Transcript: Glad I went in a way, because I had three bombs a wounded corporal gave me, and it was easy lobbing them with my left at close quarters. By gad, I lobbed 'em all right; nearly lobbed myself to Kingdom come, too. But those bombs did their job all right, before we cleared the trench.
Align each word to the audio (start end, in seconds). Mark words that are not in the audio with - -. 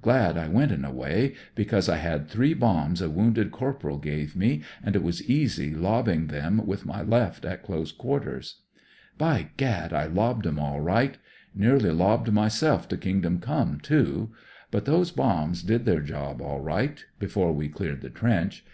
Glad 0.00 0.38
I 0.38 0.48
went 0.48 0.72
in 0.72 0.82
a 0.82 0.90
way, 0.90 1.34
because 1.54 1.90
I 1.90 1.98
had 1.98 2.26
three 2.26 2.54
bombs 2.54 3.02
a 3.02 3.10
wounded 3.10 3.50
corporal 3.50 3.98
gave 3.98 4.34
me, 4.34 4.62
and 4.82 4.96
it 4.96 5.02
was 5.02 5.28
easy 5.28 5.74
lobbing 5.74 6.28
them 6.28 6.64
with 6.66 6.86
my 6.86 7.02
left 7.02 7.44
at 7.44 7.62
close 7.64 7.92
quarters. 7.92 8.62
By 9.18 9.50
gad, 9.58 9.92
I 9.92 10.06
lobbed 10.06 10.46
'em 10.46 10.58
all 10.58 10.80
right; 10.80 11.18
nearly 11.54 11.90
lobbed 11.90 12.32
myself 12.32 12.88
to 12.88 12.96
Kingdom 12.96 13.40
come, 13.40 13.78
too. 13.78 14.30
But 14.70 14.86
those 14.86 15.10
bombs 15.10 15.62
did 15.62 15.84
their 15.84 16.00
job 16.00 16.40
all 16.40 16.60
right, 16.62 17.04
before 17.18 17.52
we 17.52 17.68
cleared 17.68 18.00
the 18.00 18.08
trench. 18.08 18.64